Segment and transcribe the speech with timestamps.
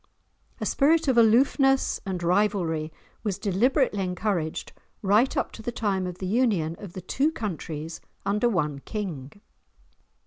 [0.59, 6.17] A spirit of aloofness and rivalry was deliberately encouraged, right up to the time of
[6.17, 9.31] the union of the two countries under one king.